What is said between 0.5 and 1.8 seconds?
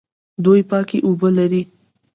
پاکې اوبه لري.